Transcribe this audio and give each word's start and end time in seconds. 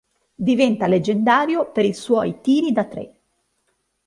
Diventa 0.49 0.87
leggendario 0.87 1.71
per 1.71 1.85
i 1.85 1.93
suoi 1.93 2.41
tiri 2.41 2.71
da 2.71 2.85
tre. 2.85 3.15